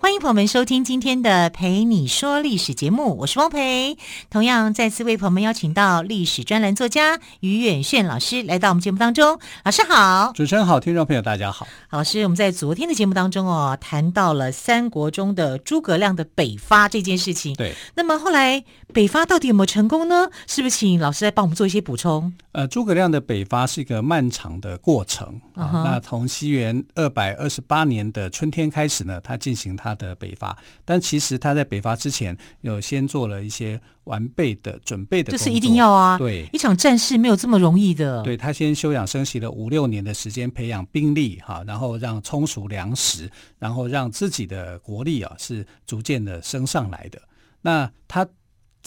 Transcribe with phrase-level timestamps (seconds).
[0.00, 3.98] 欢迎朋友们收听今天的《陪你说历史》节目，我是汪培。
[4.30, 9.40] 同样再次为朋友们邀请到历史专栏作家于远炫老师来到我们节目当中。
[9.64, 11.66] 老师好，主持人好，听众朋友大家好。
[11.90, 17.54] 老师，我们在昨天的节目当中哦，谈到了三国中的诸葛亮的北伐这件事情。
[17.56, 20.30] 对，那么后来北伐到底有没有成功呢？
[20.46, 22.32] 是不是请老师来帮我们做一些补充？
[22.52, 25.64] 呃，诸葛亮的北伐是一个漫长的过程啊。
[25.64, 25.84] Uh huh.
[25.84, 36.16] 那从西元二百二十八年的春天开始呢，他进行他的北伐，但其实他在北伐之前有先做了一些完备的准备的这是一定要啊！
[36.16, 38.22] 对，一场战事没有这么容易的。
[38.22, 47.20] 对，他先休养生息了五六年的时间，培养兵力哈，然后让充足粮食，然后让自己的国力啊是逐渐的升上来的。
[47.60, 48.26] 那他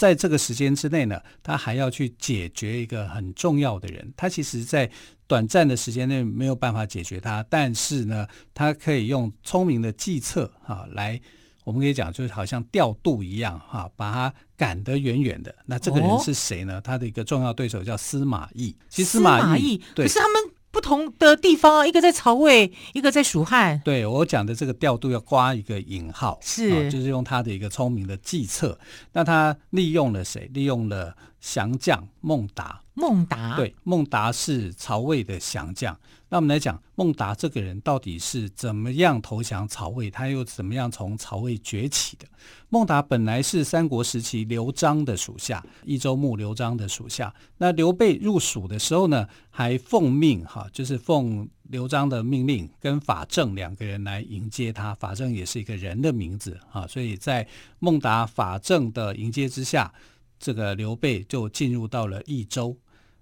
[0.02, 4.12] 在这个时间之内呢，他还要去解决一个很重要的人。
[4.16, 4.90] 他其实，在
[5.28, 11.20] 短暂的时间内没有办法解决他，但是呢，他可以用聪明的计策哈来。
[11.62, 15.54] 我们可以讲，就是好像调度一样，哈，把他赶得远远的。
[15.66, 16.78] 那这个人是谁呢？
[16.78, 18.76] 哦、他的一个重要对手叫司马懿。
[18.88, 20.42] 其实司马懿，对，可是他们
[20.72, 23.80] 不同的地方啊，一个在曹魏，一个在蜀汉。
[23.84, 28.78] 对，我讲的这个调度要挂一个引号，是、啊，就是用他的一个聪明的计策。
[29.12, 30.50] 那他利用了谁？
[30.52, 32.80] 利用了降将孟达。
[32.94, 35.96] 孟达，对，孟达是曹魏的降将。
[36.32, 40.10] 那我们来讲，孟达这个人到底是怎么样投降曹魏？
[40.10, 42.26] 他又怎么样从曹魏崛起的？
[42.70, 47.34] 孟达本来是三国时期刘璋的属下，益州牧刘璋的属下。
[47.58, 54.94] 那刘备入蜀的时候呢，还奉命哈，就是奉刘璋的命令，跟法正两个人来迎接他。
[54.94, 57.46] 法正也是一个人的名字啊，所以在
[57.78, 59.92] 孟达、法正的迎接之下，
[60.38, 62.74] 这个刘备就进入到了益州。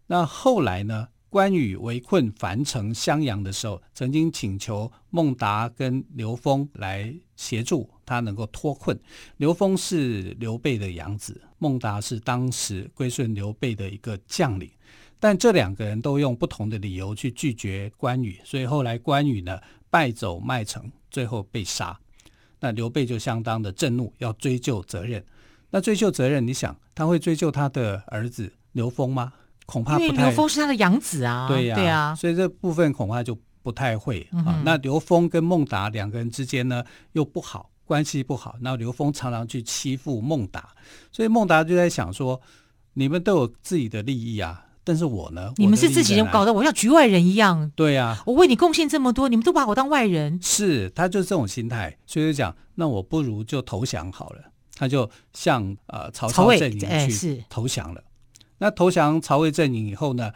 [0.07, 1.09] 那后来呢？
[1.31, 8.99] 关羽围困樊城襄阳的时候，曾经请求孟达跟刘封来协助他能够脱困。
[9.37, 14.69] 刘封是刘备的养子，孟达是当时归顺刘备的一个将领，
[15.21, 21.97] 但这两个人都用不同的理由去拒绝关羽，所以后来关羽呢败走麦城，最后被杀。
[22.59, 25.25] 那刘备就相当的震怒，要追究责任。
[25.71, 29.33] 那追究责任，你想他会追究他的儿子刘封吗？
[29.71, 34.61] 恐怕因为刘峰是他的养子啊，对呀、啊，对啊，所以这部分恐怕就不太会、嗯、啊。
[34.65, 36.83] 那刘峰跟孟达两个人之间呢
[37.13, 38.57] 又不好，关系不好。
[38.61, 40.71] 那刘峰常常去欺负孟达，
[41.13, 42.41] 所以孟达就在想说：
[42.95, 45.53] 你们都有自己的利益啊，但是我呢？
[45.57, 47.71] 你们是自己人，搞得我像局外人一样。
[47.77, 50.41] 对呀、啊，我为你贡献这么多，你们都把我当外人。
[50.43, 54.41] 是，他就是这种心态，所以就讲：那我不如就投降好了。
[54.75, 58.03] 他就向呃曹操阵营去投降了。
[58.61, 60.31] 那投降曹魏阵营以后呢？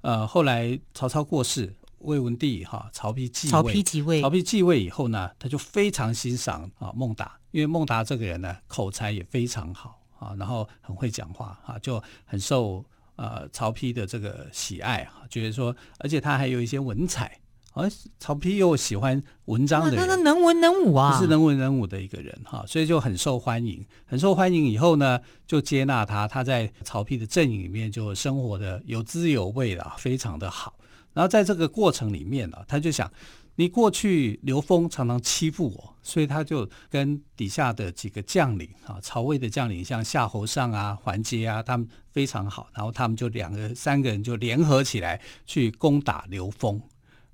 [0.00, 3.50] 呃，后来曹操过世，魏文帝哈曹丕继位。
[3.50, 4.22] 曹丕继位。
[4.22, 12.84] 曹丕继位以后呢，他就非常欣赏啊孟达，因为孟达这个人呢口才也非常好啊，然后很会讲话啊，就很受
[13.16, 17.40] 呃曹丕的这个喜爱啊，觉得说，而且他还有一些文采。
[17.74, 24.64] 而曹丕又喜欢文章的人，那能文能武啊，是能文能武的一个人哈，所以就很受欢迎，很受欢迎。
[24.66, 30.74] 以后呢，就接纳他，他在曹丕的阵营里面就生活的有滋有味的，非常的好。
[31.12, 33.10] 然后在这个过程里面呢，他就想，
[33.56, 46.80] 你过去刘封常常欺负我，所以他就跟底下的几个将领啊，曹魏的将领，像夏侯尚啊、桓阶啊，他们非常好，然后他们就两个三个人就联合起来去攻打刘封。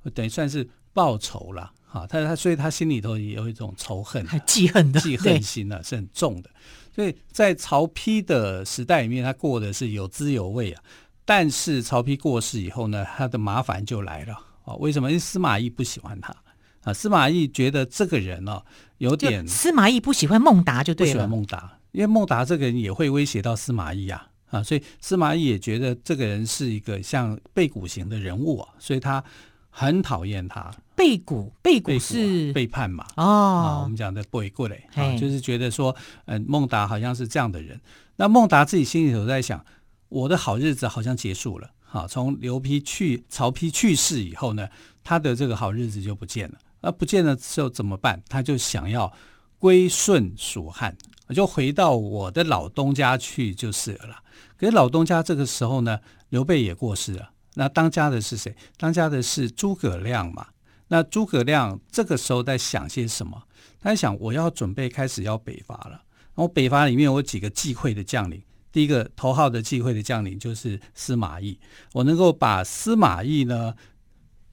[0.09, 6.51] 等于算是报仇了，哈，他他所以他心里头也有一种仇恨，还 记恨的记恨心啊，是很重的。
[6.95, 10.83] 所以在曹丕的时代里面，他过的是有滋有味啊。
[11.25, 14.75] 但是曹丕过世以后呢，他的麻烦就来了啊。
[14.77, 15.09] 为什么？
[15.11, 16.35] 因为司马懿不喜欢他
[16.83, 16.93] 啊。
[16.93, 18.61] 司马懿觉得这个人呢，
[18.99, 21.13] 有点司马懿不喜欢孟达，就对了。
[21.13, 24.61] 不喜欢孟达，因为孟达这个人也会威胁到司马懿啊啊。
[24.61, 29.23] 所以司马懿也觉得这个人是一个像背骨型的人物啊，所以他。
[29.71, 33.07] 很讨厌他，背骨，背骨是背叛嘛？
[33.17, 35.95] 哦，我们讲的背骨嘞，啊，就是觉得说，
[36.27, 37.81] 嗯，孟达好像是这样的人。
[38.17, 39.65] 那孟达自己心里头在想，
[40.09, 41.71] 我的好日子好像结束了。
[41.81, 44.69] 好，从刘丕去，曹丕去世以后呢，
[45.03, 46.59] 他的这个好日子就不见了。
[46.83, 48.23] 那不见了之后怎么办？
[48.29, 49.13] 他就想要
[49.59, 50.97] 归顺蜀汉。
[51.27, 54.17] 我就回到我的老东家去就是了。
[54.57, 57.31] 可是老东家这个时候呢，刘备也过世了，
[57.61, 58.57] 那当家的是谁？
[58.79, 60.47] 当家的是诸葛亮嘛。
[60.89, 63.43] 那诸葛亮这个时候在想些什么？
[63.83, 65.91] 他在想，我要准备开始要北伐了。
[66.35, 68.43] 然后北伐里面有几个忌讳的将领，
[68.73, 71.61] 第一个头号的忌讳的将领就是司马懿。
[71.93, 73.75] 我能够把司马懿呢，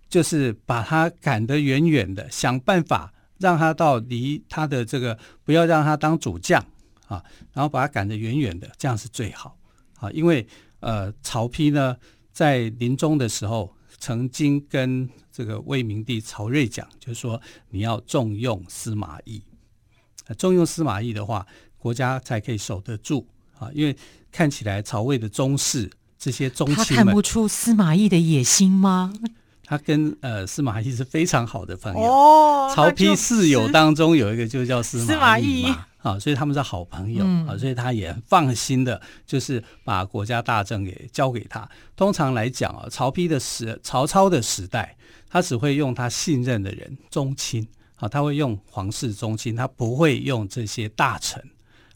[0.09, 6.61] 就是把他赶得远远的，想办法让他到离他的这个，不要让他当主将
[7.07, 7.23] 啊，
[7.53, 9.57] 然后把他赶得远远的，这样是最好
[9.95, 10.11] 啊。
[10.11, 10.45] 因为
[10.81, 11.95] 呃，曹丕呢
[12.37, 17.41] 在临终的时候，曾经跟这个魏明帝曹睿讲，就是说
[17.71, 19.41] 你要重用司马懿，
[20.37, 21.47] 重用司马懿的话。
[21.79, 23.25] 国家才可以守得住
[23.59, 23.69] 啊！
[23.73, 23.95] 因为
[24.31, 29.13] 看起来曹魏的宗室这些宗亲们，他看不出司马懿的野心吗？
[29.63, 31.99] 他跟呃司马懿是非常好的朋友。
[32.01, 41.67] 哦，曹丕四友当中有一个就叫司马懿嘛，啊，所以他们是好朋友啊，嗯、所以他也很放心的，就是把国家大政给交给他。
[41.95, 44.95] 通常来讲啊，曹丕的时曹操的时代，
[45.29, 51.43] 他只会用他信任的人宗亲啊，他会用皇室宗亲，他不会用这些大臣。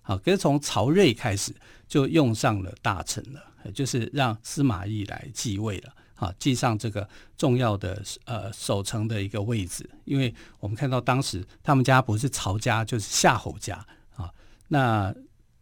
[0.01, 1.53] 啊，可是从曹睿开始
[1.87, 9.89] 就用上了大臣了，就是让司马懿来继位了，啊，记上这个重要的呃守城的一个位置。
[10.05, 13.83] 因为我们看到当时他们家不是曹家就是夏侯家
[14.15, 14.29] 啊。
[14.67, 15.11] 那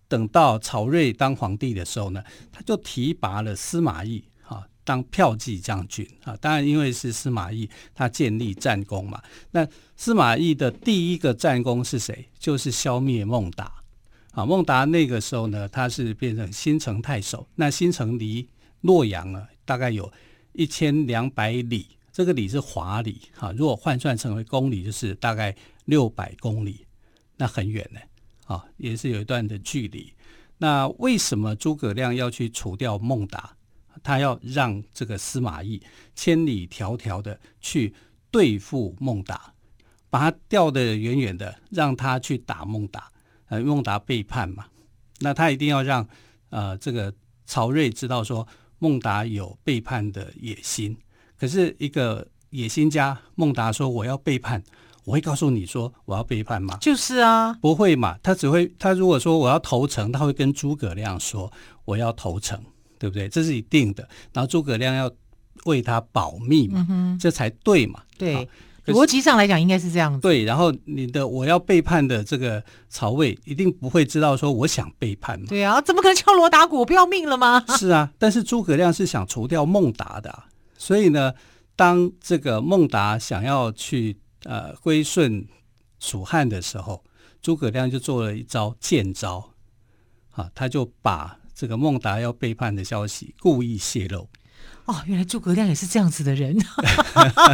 [0.09, 2.21] 等到曹睿当皇帝的时候呢，
[2.51, 6.35] 他就提拔了司马懿啊当骠骑将军啊。
[6.41, 9.21] 当然，因为是司马懿他建立战功嘛。
[9.51, 9.65] 那
[9.95, 12.27] 司马懿的第一个战功是谁？
[12.37, 13.71] 就是消灭孟达。
[14.33, 17.47] 啊，孟达那个时候呢，他是变成新城太守。
[17.55, 18.45] 那新城离
[18.81, 20.11] 洛阳呢，大概有
[20.53, 23.51] 一千两百里，这个里是华里哈。
[23.55, 25.55] 如果换算成为公里，就是大概
[25.85, 26.85] 六百公里，
[27.37, 27.99] 那很远呢，
[28.45, 30.13] 啊，也是有一段的距离。
[30.57, 33.55] 那为什么诸葛亮要去除掉孟达？
[34.01, 35.81] 他要让这个司马懿
[36.15, 37.93] 千里迢迢的去
[38.31, 39.53] 对付孟达，
[40.09, 43.11] 把他调得远远的，让他去打孟达。
[43.47, 44.67] 呃，孟达背叛嘛，
[45.19, 46.07] 那他一定要让
[46.49, 47.13] 呃这个
[47.45, 48.47] 曹睿知道说
[48.79, 50.97] 孟达有背叛的野心。
[51.37, 54.61] 可是一个野心家，孟达说我要背叛，
[55.05, 56.77] 我会告诉你说我要背叛吗？
[56.81, 58.17] 就是啊，不会嘛。
[58.23, 61.51] 他只会他如果说我要投诚，他会跟诸葛亮说
[61.85, 62.61] 我要投诚，
[62.97, 63.29] 对不对？
[63.29, 64.07] 这是一定的。
[64.33, 65.11] 然后诸葛亮要
[65.65, 68.01] 为他保密嘛，嗯、这才对嘛。
[68.17, 68.47] 对。
[68.93, 70.19] 逻辑上来讲，应该是这样子。
[70.19, 75.45] 对，然后你的我要背叛的这个曹魏，一定不会知道说我想背叛嘛。
[75.49, 77.63] 对啊，怎么可能敲锣打鼓不要命了吗？
[77.77, 80.43] 是啊，但是诸葛亮是想除掉孟达的，
[80.77, 81.33] 所以呢，
[81.75, 85.47] 当这个孟达想要去呃归顺
[85.99, 87.03] 蜀汉的时候，
[87.41, 89.51] 诸葛亮就做了一招剑招，
[90.31, 94.29] 啊，他就把这个孟达要背叛的消息故意泄露。
[94.89, 96.57] 哦，原来诸葛亮也是这样子的人，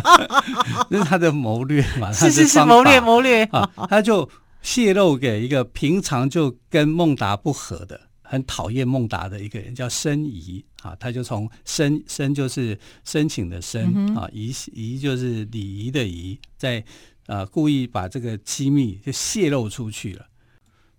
[0.89, 2.09] 那是他的谋略嘛？
[2.13, 3.69] 是是是，谋略谋略啊！
[3.89, 4.29] 他就
[4.61, 10.95] 泄露给一个平常就跟孟达不和的、很讨厌孟达的一个人，叫申仪啊。
[10.97, 16.81] 他就从申申就是申请的申、嗯、啊，仪仪就是礼仪的仪，在
[17.25, 20.25] 呃故意把这个机密就泄露出去了。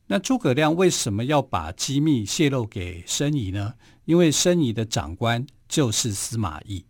[0.08, 3.72] 那诸葛亮为什么要把机密泄露给申仪呢？
[4.06, 5.46] 因为申仪的长官。
[5.68, 6.84] 就是司马懿，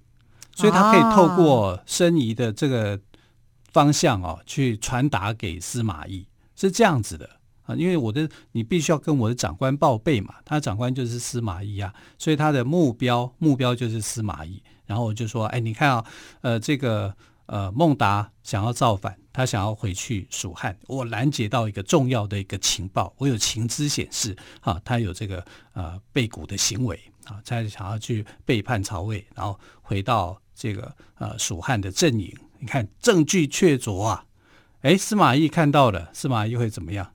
[0.54, 3.00] 所以他可以透过申仪的这个
[3.72, 7.26] 方向哦，去传达给司马懿，是这样子的
[7.62, 7.74] 啊。
[7.74, 14.62] 因为我的你必须要跟我的长官报备嘛，他的长官就是司马懿啊，所以他的目标目标就是司马懿。
[14.84, 16.04] 然后我就说，哎，你看啊，
[16.42, 27.00] 呃，这个呃孟达想要造反，他想要回去蜀汉，我拦截到一个重要的一个情报，我有情资显示啊，他有这个呃背骨的行为。
[27.26, 32.32] 啊，他想要去背叛曹魏，然后回到这个呃蜀汉的阵营。
[32.60, 34.24] 你看证据确凿啊！
[34.82, 37.14] 哎，司马懿看到了，司马懿会怎么样？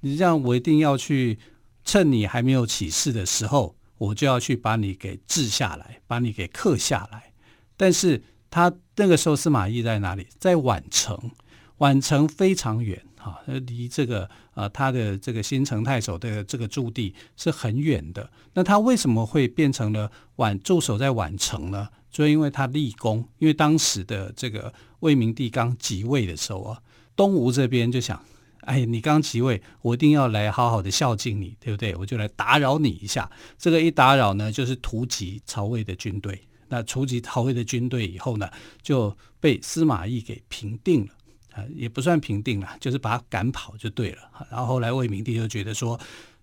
[0.00, 1.38] 你这样，我一定要去
[1.84, 7.34] 趁你还没有起事的时候，我就要去把你给治下来，把你给克下来。
[7.76, 8.22] 但是
[8.54, 10.28] 他那个时候，司马懿在哪里？
[10.38, 11.32] 在宛城，
[11.78, 13.02] 宛城非常远。
[13.18, 18.30] 啊，离这个呃，他的这个新城太守的这个驻地是很远的。
[18.52, 21.88] 那他为什么会变成了宛驻守在宛城呢？
[22.12, 23.28] 就因为他立功。
[23.38, 26.80] 因为当时的这个魏明帝刚即位的时候啊，
[27.16, 28.22] 东吴这边就想，
[28.60, 31.96] 哎，你刚即位，我一定要来好好的孝敬你，对不对？
[31.96, 33.28] 我就来打扰你一下。
[33.58, 36.46] 这个一打扰呢，就是突击曹魏的军队。
[36.74, 38.50] 那筹集逃回的军队以后呢，
[38.82, 41.12] 就被司马懿给平定了。
[41.52, 44.22] 啊，也不算平定了，就是把他赶跑就对了。
[44.50, 45.96] 然后后来魏明帝就觉得说，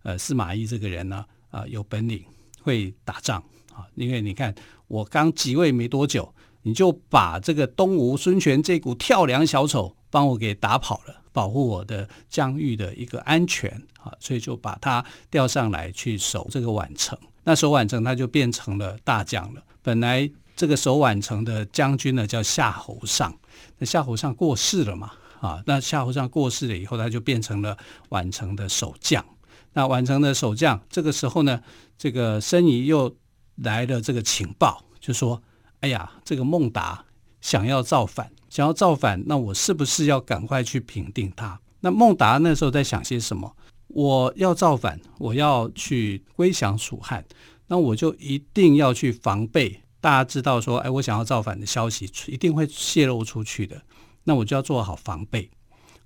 [0.04, 2.24] 呃，司马懿这个人呢，啊、有本领，
[2.62, 3.84] 会打仗啊。
[3.96, 4.56] 因为你看，
[4.88, 13.70] 我刚即位没多久，你就把这个东吴孙权这股跳梁小丑帮我给打跑了，保护我的疆域的一个安全
[14.02, 17.20] 啊，所以就把他调上来去守这个宛城。
[17.44, 19.62] 那守宛城，他就变成了大将了。
[19.82, 23.36] 本来这个守宛城的将军呢，叫夏侯尚。
[23.78, 25.12] 那夏侯尚过世了嘛？
[25.40, 27.78] 啊，那夏侯尚过世了以后，他就变成了
[28.10, 29.26] 宛城的守将。
[29.74, 31.62] 那宛城的守将，这个时候呢，
[31.98, 33.16] 这个申仪又
[33.56, 35.42] 来了这个情报，就说
[35.82, 37.06] ：“哎呀，这个孟达
[37.40, 43.56] 想要造反，想要造反，那我是不是要赶快去平定他？”那孟达那时候在想些什么？
[43.88, 47.26] 我要造反，我要去归降蜀汉，
[47.72, 49.80] 那我就一定要去防备。
[50.02, 53.82] 大家知道说，哎，我想要造反的消息一定会泄露出去的，
[54.26, 55.50] 那我就要做好防备。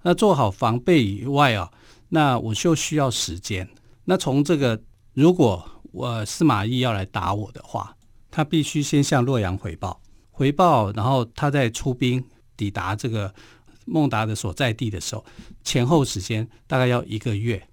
[0.03, 1.71] 那做好防备以外啊，
[2.09, 3.67] 那我就需要时间。
[4.03, 4.79] 那从这个，
[5.13, 7.97] 如果我司马懿要来打我的话，
[8.29, 12.23] 他必须先向洛阳回报，回报，然后他再出兵
[12.55, 13.33] 抵达这个
[13.85, 15.25] 孟达的所在地的时候，
[15.63, 17.67] 前后时间大概要一个月。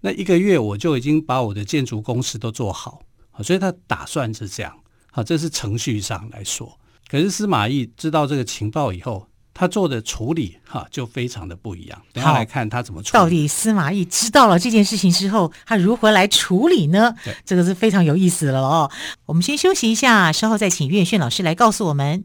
[0.00, 3.02] 那一个月我就已经把我的建筑工事都做好，
[3.42, 4.76] 所以他打算是这样，
[5.12, 6.78] 啊，这是程序上来说。
[7.08, 12.02] 可是司马懿知道这个情报以后，他做的处理哈就非常的不一样。
[12.12, 13.12] 等下来看他怎么处理。
[13.12, 17.14] 到底司马懿知道了这件事情之后，他如何来处理呢？
[17.44, 18.90] 这个是非常有意思的了哦。
[19.26, 22.24] 我们先休息一下，稍后再请于远炫老师来告诉我们。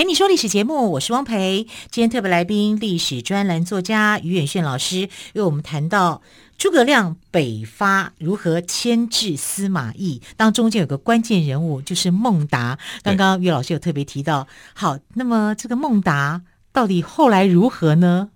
[0.00, 1.66] 陪你说历史节目，我是汪培。
[1.90, 6.22] 今天特别来宾，历史专栏作家于远炫老师为我们谈到
[6.56, 12.78] 诸葛亮北伐如何牵制司马懿，当中间有个关键人物就是孟达。
[13.02, 16.40] 刚刚于老师有特别提到，好，那么这个孟达
[16.72, 18.30] 到底后来如何呢？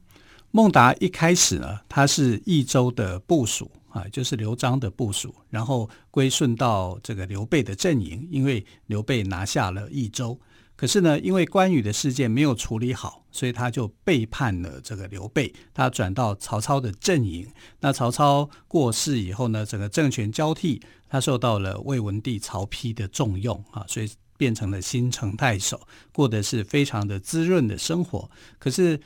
[0.51, 10.39] 孟达一开始呢，他是益州的部署啊，就是刘璋的部署，然后归顺到这个刘备的阵营，因为刘备拿下了益州。
[10.77, 17.47] 可是呢，因为关羽的事件没有处理好，所以他就背叛了这个刘备，他转到曹操的阵营。
[17.79, 25.81] 那曹操过世以后呢，整个政权交替，他受到了魏文帝曹丕的重用啊，所以变成了新城太守，
[26.13, 28.29] 过的是非常的滋润的生活。
[28.59, 29.01] 可是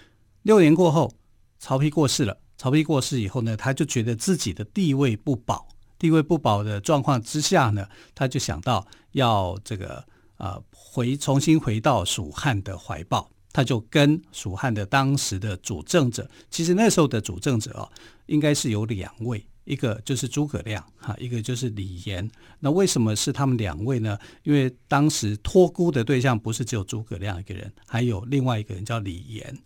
[0.44, 1.12] 六年过后，
[1.58, 2.38] 曹丕过世了。
[2.56, 10.02] 曹丕过世以后呢，他就觉得自己的地位不保，地位不保的状况之下呢，他就想到要这个。
[10.38, 17.90] 啊，回重新回到蜀汉的怀抱，他就跟蜀汉的当时的主政者，其实那时候的主政者哦，
[18.26, 22.28] 应该是有两位，一个就是诸葛亮哈，一个就是李严。
[22.60, 24.18] 那为什么是他们两位呢？
[24.44, 29.58] 因为当时托孤的对象不是只有诸葛亮一个人，还有另外一个人叫李严。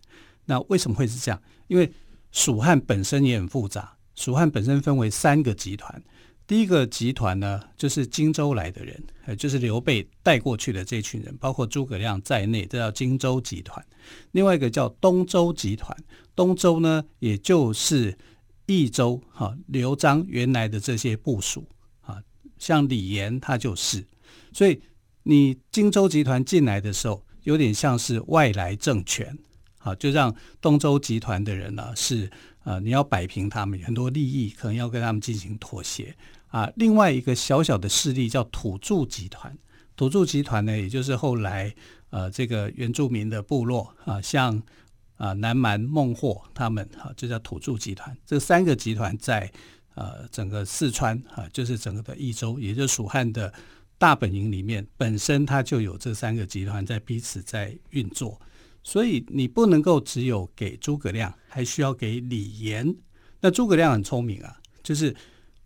[0.46, 1.40] 那为什么会是这样？
[1.68, 1.92] 因为
[2.32, 6.02] 蜀汉本身也很复杂，蜀汉本身分为三个集团。
[6.46, 13.84] 第一个集团呢，就是荆州来的人，呃，就是刘备带过去的这群人，包括诸葛亮在内，这叫荆州集团。
[14.32, 15.96] 另外一个叫东周集团，
[16.34, 18.16] 东周呢，也就是
[18.66, 21.66] 益州哈，刘璋原来的这些部署
[22.00, 22.20] 啊，
[22.58, 24.04] 像李严他就是。
[24.52, 24.82] 所以
[25.22, 29.38] 你荆州集团进来的时候，有点像是外来政权，
[29.78, 32.30] 好，就让东周集团的人呢是。
[32.64, 36.14] 啊、呃，你要摆平他们很多利益，可能要跟他们进行妥协
[36.48, 36.70] 啊。
[36.76, 39.56] 另外一个小小的势力叫土著集团，
[39.96, 41.74] 土著集团呢，也就是后来
[42.10, 44.62] 呃这个原住民的部落啊，像
[45.16, 48.16] 啊南蛮、孟获他们啊，就叫土著集团。
[48.24, 49.50] 这三个集团在
[49.94, 53.52] 呃整个四川啊，就是整个的益州，也就是蜀汉的
[53.98, 58.40] 大本营里面，本身它就有这三个集团在彼此在运作。
[58.82, 62.94] 所以你不能够只有给诸葛亮，还需要给李严。
[63.40, 65.14] 那诸葛亮很聪明啊，就是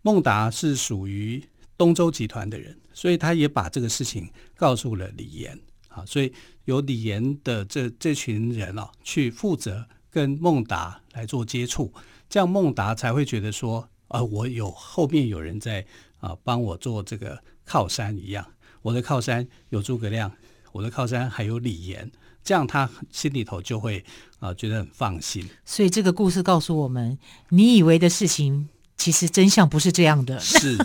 [0.01, 1.43] 孟达是属于
[1.77, 5.59] 东周集团的人，所以他也把这个事情告诉了李严
[5.89, 6.31] 啊，所以
[6.65, 11.93] 由李严的这这群人啊去负责跟孟达来做接触，
[12.29, 15.85] 这样孟达才会觉得说，呃，我有后面有人在
[16.19, 18.45] 啊帮我做这个靠山一样，
[18.81, 20.31] 我的靠山有诸葛亮，
[20.71, 22.11] 我的靠山还有李严。
[22.47, 23.99] 这样他心里头就会
[24.39, 25.45] 啊、呃、觉得很放心。
[25.65, 27.17] 所以这个故事告诉我们，
[27.49, 30.39] 你以为的事情，其实真相不是这样的。
[30.39, 30.77] 是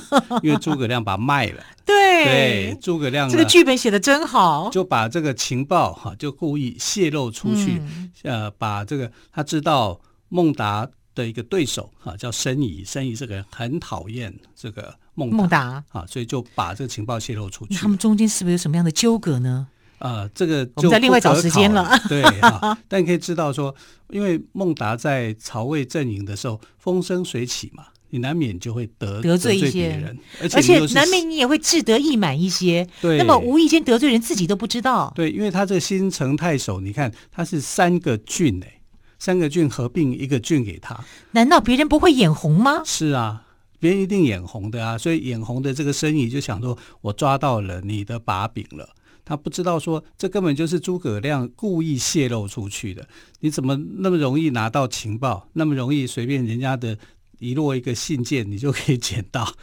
[0.43, 1.63] 因为诸葛亮把卖了。
[1.87, 7.81] 对对，诸葛亮这个剧本写的真好，就把这个情报哈，就故意泄露出去，
[8.25, 17.75] 嗯、呃，把这个他知道孟达的一个对手哈叫申仪，申仪这个人很讨厌这个孟达，孟达啊，所以就把这个情报泄露出去。
[17.77, 19.69] 他们中间是不是有什么样的纠葛呢？
[20.03, 21.89] 呃，这个就我们再另外找时间了。
[22.09, 23.73] 对啊，但你可以知道说，
[24.11, 32.85] 因为孟达在曹魏阵营的时候风生水起嘛，你难免就会得得罪一些人，而且，而且难免你也会志得意满一些。
[33.01, 35.13] 对，那么无意间得罪人，自己都不知道。
[35.15, 38.81] 对，因为他这个新城太守，你看他是三个郡哎，
[39.21, 40.99] 三个郡合并一个郡给他，
[41.31, 42.83] 难道别人不会眼红吗？
[42.85, 43.45] 是啊，
[43.79, 48.89] 别人一定眼红的啊，所以眼红的这个生意就想说，我抓到了你的把柄了。
[49.25, 53.09] 他不知道说，这根本就是诸葛亮故意泄露出去的。
[53.41, 55.49] 你怎么那么容易拿到情报？
[55.53, 56.99] 那么容易随便人家的
[57.39, 59.55] 遗落一个信件，你就可以捡到？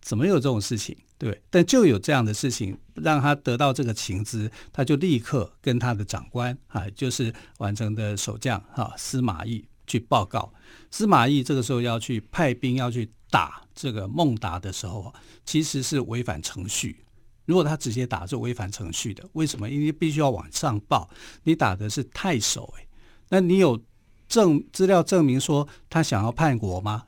[0.00, 0.96] 怎么有这种事情？
[1.18, 10.52] 对，但就有这样的事情，让他得到这个情资，他就立刻跟他的长官啊，就是完成的守将哈司马懿去报告。
[10.90, 15.12] 司马懿这个时候要去派兵要去打这个孟达的时候，
[15.44, 16.98] 其实是违反程序。
[17.46, 19.70] 如果他直接打是违反程序的，为什么？
[19.70, 21.08] 因为必须要往上报，
[21.44, 22.86] 你打的是太守，诶，
[23.30, 23.80] 那你有
[24.28, 27.04] 证资料证明说他想要叛国吗？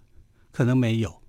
[0.51, 1.21] 可能没有，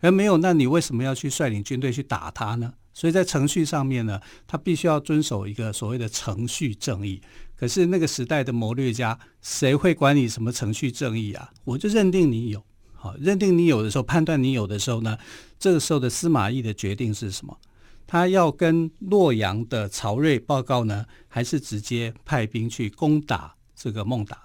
[0.00, 2.74] 而没有，那你为什么要去率领军队去打他呢？
[2.92, 7.20] 所以在程序上面呢，他必须要遵守一个所谓的程序正义。
[7.56, 11.50] 可是那个时代的谋略家，谁会管你什么程序正义啊？
[11.64, 15.18] 我就认定你有，好，认定你有的时候，判断你有的时候呢，
[15.58, 17.58] 这个时候的司马懿的决定是什么？
[18.06, 24.38] 他要跟洛阳的曹睿报告呢，还是直接派兵去攻打这个孟达？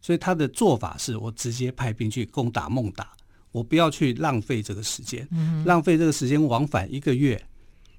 [0.00, 3.10] 所以他的做法是我直接派兵去攻打孟达，
[3.50, 7.42] 我不要去浪费这个时间，嗯、浪费这个时间往返一个月，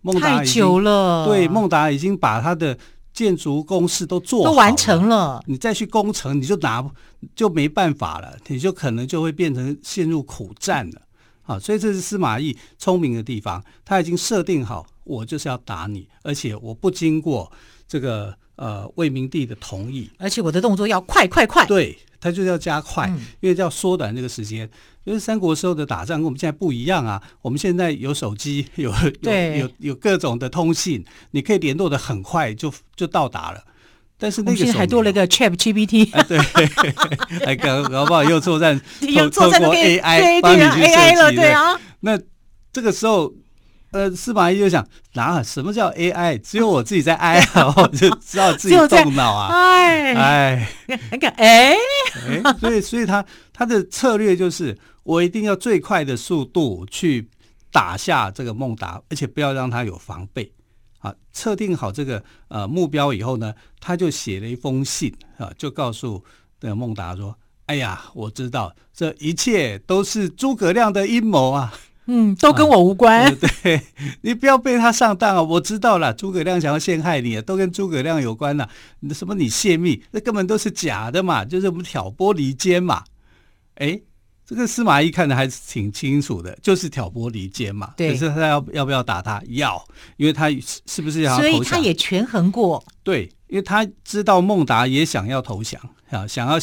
[0.01, 1.25] 孟达太久了。
[1.27, 2.75] 对，孟达已经把他的
[3.13, 6.83] 建筑工事都做，都完成了，你再去攻城，你就拿
[7.35, 11.01] 就没办法了，你就可能就会变成陷入苦战了。
[11.49, 17.51] 啊，所以这是司马懿聪明的地方，他已经设定好，我就是要打你，而且我不经过
[17.87, 24.69] 这个呃魏明帝的同意，而且我的动作要快快快，对，他就是要加快，嗯、因为要缩短这个时间。
[25.05, 33.63] 因为三国时候的打仗跟我们现在不一样啊，我们现在有手机，有有有有各种的通信，你可以联络的很快就就到达了。
[34.21, 36.37] 但是那个还多了一个 Chat GPT，哎、对，
[37.45, 41.79] 还搞搞不好又作战， 又作战 AI 帮你去设计了，对啊。
[42.01, 42.19] 那
[42.73, 43.33] 这个时候，
[43.91, 46.37] 呃，司马懿就想，哪什么叫 AI？
[46.41, 49.47] 只有我自己在挨啊， 我就知道自己动脑啊。
[49.53, 50.69] 哎哎，
[51.11, 51.73] 那个，哎
[52.43, 57.29] 哎，所以所以他他的策略就是，我一定要最快的速度去
[57.71, 60.51] 打下这个孟达，而且不要让他有防备。
[60.99, 66.23] 啊，测定好这个呃目标以后呢，他就写了一封信啊，就告诉
[66.59, 71.73] 的孟达说：“哎呀，我知道这一切都是诸葛亮的阴谋啊，
[72.07, 73.23] 嗯，都跟我无关。
[73.23, 73.81] 啊、对，对
[74.21, 75.41] 你不要被他上当啊！
[75.41, 78.69] 我知道了，诸葛亮想要陷害你，都跟诸葛亮有关了、啊。
[79.13, 83.03] 什么你泄密，那根本都是假的嘛，就是我们挑拨离间嘛。
[83.75, 84.01] 哎。”
[84.49, 87.93] 这个司马懿看的还是挺清楚的，就是挑拨离间嘛。
[87.95, 89.39] 对，可是他要要不要打他？
[89.49, 89.79] 要，
[90.17, 90.49] 因为他
[90.87, 91.51] 是不是要投降？
[91.51, 92.83] 所以他也权衡过。
[93.03, 96.57] 对，因为他知道孟达也想要投降啊，想要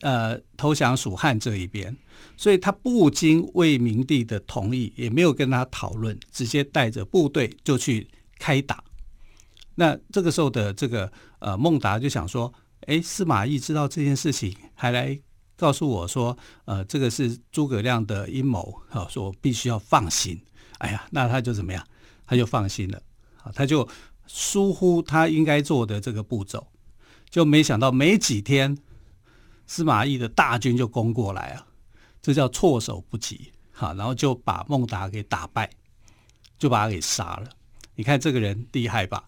[0.00, 1.96] 呃投降蜀汉这一边，
[2.36, 8.08] 所以他不经魏明帝的同意，也没有跟他讨论，直接带着部队就去
[8.40, 8.82] 开打。
[9.76, 12.52] 那这个时候的这个呃孟达就想说，
[12.86, 15.16] 哎，司马懿知道这件事情，还来。
[15.60, 20.40] 告诉我说，呃，这个是诸葛亮的阴谋，好，说我必须要放心。
[20.78, 21.86] 哎呀，那他就怎么样？
[22.26, 23.02] 他就放心了，
[23.42, 23.86] 啊，他就
[24.26, 26.66] 疏忽他应该做的这个步骤，
[27.28, 28.78] 就没想到没几天，
[29.66, 31.66] 司马懿的大军就攻过来啊，
[32.22, 35.68] 这叫措手不及，好，然后就把孟达给打败，
[36.58, 37.50] 就把他给杀了。
[37.96, 39.24] 你看这个人厉害吧？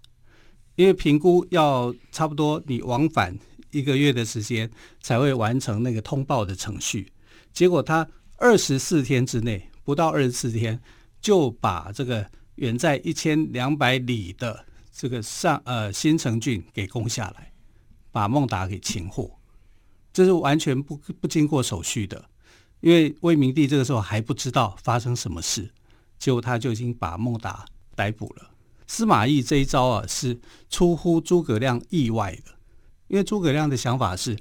[0.77, 3.39] 因为评估要差不多，你往返。
[3.73, 7.13] 一个月的时间才会完成那个通报的程序，
[7.53, 10.81] 结果他二十四天之内，不到二十四天
[11.21, 12.25] 就把这个
[12.57, 17.53] 远在一千两百里的这个上呃新城郡给攻下来，
[18.11, 19.39] 把孟达给擒获。
[20.13, 22.23] 这是完全不不经过手续的，
[22.81, 25.71] 因为魏明帝这个时候还不知道发生什么事，
[26.19, 28.51] 结果他就已经把孟达逮捕了。
[28.87, 32.52] 司马懿这一招啊，是出乎诸葛亮意外的，
[33.13, 34.35] 因为诸葛亮的想法是，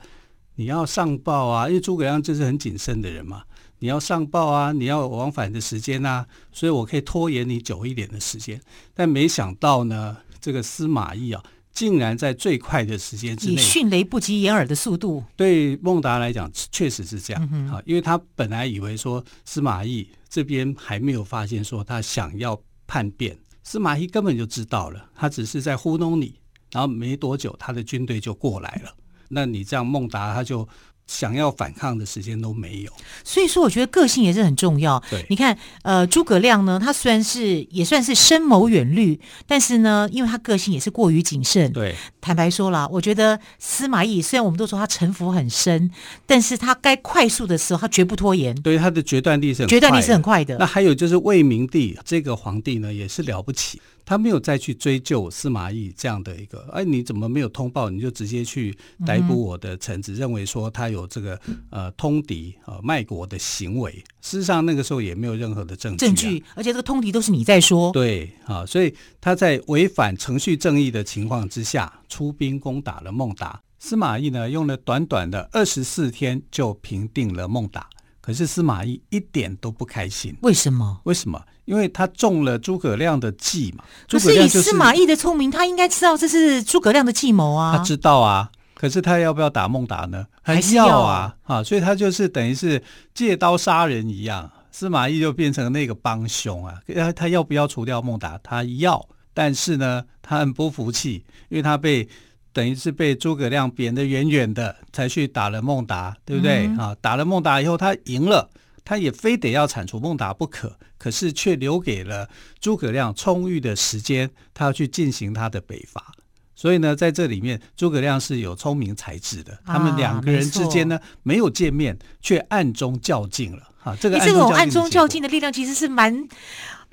[0.56, 3.44] 你要上报啊，因为诸葛亮就是很谨慎的人嘛，
[3.80, 8.60] 你要上报啊，你要往返的时间啊，所以我可以拖延你久一点的时间。
[8.96, 11.44] 但没想到呢，这个司马懿啊。
[11.74, 26.36] 竟然在最快的时间之内，以迅雷不及掩耳的速度，对孟达来讲确实是这样啊，嗯，因为他本来以为说司马懿这边还没有发现说他想要叛变，司马懿根本就知道了，他只是在糊弄你，
[26.72, 28.92] 然后没多久他的军队就过来了，
[29.30, 30.68] 那你这样孟达他就。
[31.08, 32.92] 想要反抗的时间都没有，
[33.26, 35.02] 所以说我觉得个性也是很重要。
[35.10, 41.70] 对，你看，呃，诸葛亮呢，他虽然是也算是深谋远虑，但是呢，因为他个性也是过于谨慎。
[41.74, 45.92] 对，坦白说了，我觉得司马懿虽然我们都说他城府很深，
[46.26, 48.56] 但是他该快速的时候，他绝不拖延。
[48.62, 50.56] 对，他的决断力是很决断力是很快的。
[50.60, 53.82] 那还有就是魏明帝这个皇帝呢，也是了不起。
[54.12, 57.90] 他没有再去追究司马懿这样的一个，哎，你怎么没有通报？
[57.90, 63.90] 你就直接去逮捕我的臣子，嗯、认为说他有这个呃通敌呃卖国的行为。
[64.20, 67.90] 事实上那个时候也没有任何的证据、啊，证据，而且这个通敌都是你在说。
[67.94, 73.62] 对啊，所以他在违反程序正义的情况之下，出兵攻打了孟达。
[73.80, 77.88] 司马懿呢，用了短短的二十四天就平定了孟达。
[78.32, 81.02] 可是司马懿一点都不开心，为什么？
[81.04, 81.44] 为什么？
[81.66, 83.84] 因为他中了诸葛亮的计嘛。
[84.10, 87.76] 可是以司马懿的聪明，他应该知道这是诸葛亮的计谋啊。
[87.76, 90.26] 他知道啊，可是他要不要打孟达呢？
[90.42, 91.36] 还是要啊？
[91.44, 92.82] 啊，所以他就是等于是
[93.14, 94.50] 借刀杀人一样。
[94.72, 96.76] 司马懿就变成那个帮凶啊。
[96.96, 98.40] 他他要不要除掉孟达？
[98.42, 102.08] 他要，但是呢，他很不服气，因为他被。
[102.54, 106.66] 等于是被诸葛亮贬得远远的，才去打了孟达，对不对？
[106.78, 108.50] 啊、嗯，打了孟达以后，他赢了，
[108.84, 116.12] 他也非得要铲除孟达不可，可是却留给了诸葛亮充裕的时间，他要去进行他的北伐。
[116.54, 119.58] 所以呢，在这里面，诸葛亮是有聪明才智的。
[119.66, 123.70] 他们两个人之间呢，没有见面，却暗中较劲了。
[123.84, 126.28] 啊，这个这种暗中较劲的力量，其实是蛮。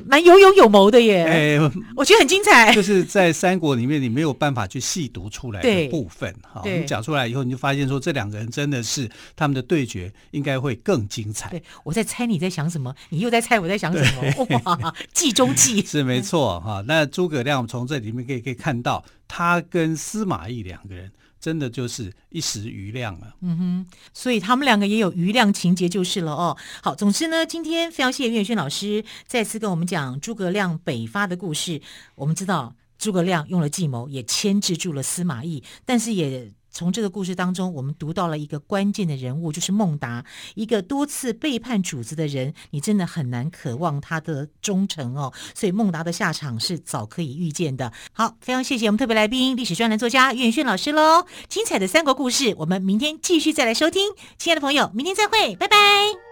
[0.04, 2.72] 蛮有勇有谋的耶，哎、欸，我觉得很精彩。
[2.72, 6.62] 就是在三国里面，你没有办法去细读出来的部分哈。
[6.64, 11.50] 你讲出来以后，你就发现说，这两个人真的是他们的对决，应该会更精彩。
[11.50, 14.46] 对，我在猜你在想什么，你又在猜我在想什么。
[14.64, 16.82] 哇，计中计是没错哈。
[16.86, 21.10] 那诸葛亮从这里面可以可以看到，他跟司马懿两个人。
[21.40, 26.56] 真的就是一时余量了，嗯哼，所以他们两个也有余量情节就是了哦。
[26.82, 31.80] 好，总之呢，今天非常谢谢岳轩老师再次跟我们讲诸葛亮北伐的故事。
[32.14, 36.52] 我们知道诸葛亮用了计谋，也牵制住了司马懿，但是也。
[36.78, 45.32] 从这个故事当中，我们读到了一个关键的人物，就是孟达，一个多次背叛主子的人，你真的很难渴望他的忠诚哦。
[45.56, 47.92] 所以孟达的下场是早可以预见的。
[48.12, 51.26] 好，非常谢谢我们特别来宾，历史专栏作家于远炫老师喽。
[51.48, 54.12] 精彩的三国故事，我们明天继续再来收听。
[54.38, 56.27] 亲爱的朋友，明天再会，拜拜。